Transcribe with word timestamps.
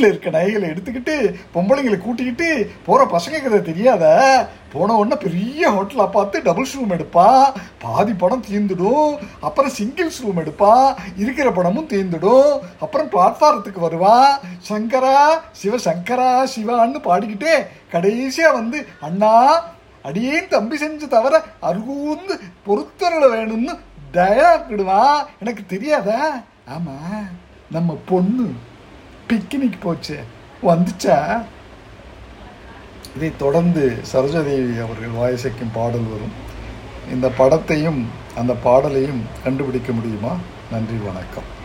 வீட்டில் 0.00 0.12
இருக்க 0.12 0.30
நகைகளை 0.34 0.66
எடுத்துக்கிட்டு 0.72 1.14
பொம்பளைங்களை 1.54 1.96
கூட்டிக்கிட்டு 2.02 2.48
போகிற 2.86 3.00
பசங்க 3.14 3.38
கதை 3.42 3.58
தெரியாத? 3.62 4.04
போன 4.72 4.94
உடனே 5.00 5.16
பெரிய 5.24 5.62
ஹோட்டலாக 5.74 6.08
பார்த்து 6.16 6.36
டபுள்ஸ் 6.46 6.74
ரூம் 6.76 6.94
எடுப்பான் 6.96 7.44
பாதி 7.82 8.12
படம் 8.22 8.44
தீர்ந்துடும். 8.48 9.12
அப்புறம் 9.46 9.72
சிங்கிள்ஸ் 9.78 10.20
ரூம் 10.22 10.40
எடுப்பான் 10.42 10.86
இருக்கிற 11.22 11.50
படமும் 11.58 11.90
தீர்ந்துடும். 11.92 12.54
அப்புறம் 12.84 13.10
பிளாட்ஃபாரத்துக்கு 13.14 13.84
வருவான் 13.86 14.32
சங்கரா 14.70 15.18
சிவ 15.62 15.80
சங்கரா 15.88 16.30
சிவான்னு 16.54 17.02
பாடிக்கிட்டே 17.08 17.54
கடைசியாக 17.96 18.56
வந்து 18.58 18.80
அண்ணா 19.08 19.34
அடியேன் 20.08 20.50
தம்பி 20.54 20.76
செஞ்ச 20.84 21.10
தவிர 21.16 21.42
அருகூந்து 21.70 22.36
பொறுத்தருள 22.68 23.24
வேணும்னு 23.36 23.76
டயலாக்கிடுவான் 24.16 25.20
எனக்கு 25.42 25.64
தெரியாதா? 25.74 26.22
ஆமாம் 26.76 27.28
நம்ம 27.76 27.92
பொண்ணு. 28.10 28.48
பிக்னிக் 29.30 29.80
போச்சு. 29.80 30.20
வந்துச்சா? 30.62 31.44
இதை 33.16 33.32
தொடர்ந்து 33.38 34.02
சரோஜாதேவி 34.12 34.80
அவர்கள் 34.80 35.10
வாயசைக்கும் 35.10 35.70
பாடல் 35.72 36.00
வரும். 36.00 36.48
இந்த 37.12 37.32
படத்தையும் 37.38 38.04
அந்த 38.36 38.52
பாடலையும் 38.52 39.22
கண்டுபிடிக்க 39.44 39.92
முடியுமா? 39.92 40.36
நன்றி 40.70 40.96
வணக்கம். 40.96 41.58